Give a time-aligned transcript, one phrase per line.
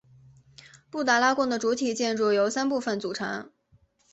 [0.89, 3.51] 布达拉宫的主体建筑由三部分组成。